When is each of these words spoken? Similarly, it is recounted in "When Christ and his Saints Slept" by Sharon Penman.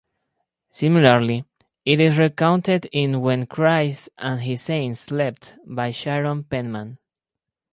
Similarly, 0.71 1.45
it 1.85 1.99
is 1.99 2.17
recounted 2.17 2.85
in 2.91 3.21
"When 3.21 3.45
Christ 3.45 4.09
and 4.17 4.41
his 4.41 4.63
Saints 4.63 4.99
Slept" 5.01 5.55
by 5.63 5.91
Sharon 5.91 6.43
Penman. 6.43 6.97